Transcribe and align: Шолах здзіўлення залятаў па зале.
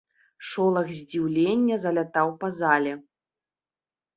Шолах 0.51 0.87
здзіўлення 0.99 1.75
залятаў 1.85 2.27
па 2.45 2.53
зале. 2.63 2.93